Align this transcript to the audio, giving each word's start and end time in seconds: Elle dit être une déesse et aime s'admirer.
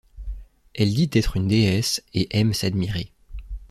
Elle 0.73 0.95
dit 0.95 1.11
être 1.13 1.37
une 1.37 1.47
déesse 1.47 2.03
et 2.15 2.27
aime 2.35 2.55
s'admirer. 2.55 3.11